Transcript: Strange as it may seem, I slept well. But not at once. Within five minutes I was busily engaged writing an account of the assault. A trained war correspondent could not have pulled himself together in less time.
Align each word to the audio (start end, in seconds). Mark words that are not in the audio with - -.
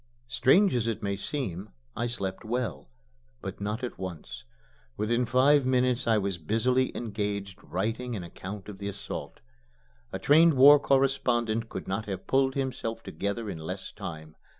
Strange 0.27 0.73
as 0.73 0.87
it 0.87 1.03
may 1.03 1.15
seem, 1.15 1.69
I 1.95 2.07
slept 2.07 2.43
well. 2.43 2.89
But 3.39 3.61
not 3.61 3.83
at 3.83 3.99
once. 3.99 4.45
Within 4.97 5.27
five 5.27 5.63
minutes 5.63 6.07
I 6.07 6.17
was 6.17 6.39
busily 6.39 6.91
engaged 6.97 7.59
writing 7.63 8.15
an 8.15 8.23
account 8.23 8.67
of 8.67 8.79
the 8.79 8.87
assault. 8.87 9.41
A 10.11 10.17
trained 10.17 10.55
war 10.55 10.79
correspondent 10.79 11.69
could 11.69 11.87
not 11.87 12.07
have 12.07 12.25
pulled 12.25 12.55
himself 12.55 13.03
together 13.03 13.47
in 13.47 13.59
less 13.59 13.91
time. 13.91 14.35